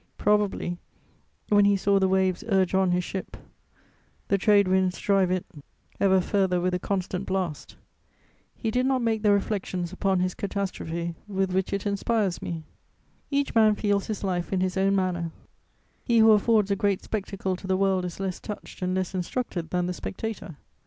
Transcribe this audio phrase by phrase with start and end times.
[0.17, 0.79] Probably,
[1.49, 3.37] when he saw the waves urge on his ship,
[4.29, 5.45] the trade winds drive it
[5.99, 7.75] ever further with a constant blast,
[8.55, 12.63] he did not make the reflections upon his catastrophe with which it inspires me:
[13.29, 15.29] each man feels his life in his own manner;
[16.03, 19.69] he who affords a great spectacle to the world is less touched and less instructed
[19.69, 20.57] than the spectator.